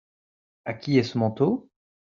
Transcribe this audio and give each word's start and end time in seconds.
A 0.65 0.73
qui 0.73 0.97
est 0.97 1.03
ce 1.03 1.19
manteau? 1.19 1.69